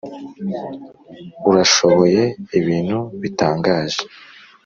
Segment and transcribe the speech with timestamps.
[1.49, 2.21] urashoboye
[2.59, 3.99] ibintu bitangaje.